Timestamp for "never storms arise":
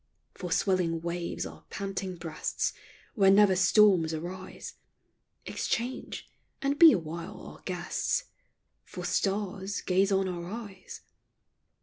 3.29-4.73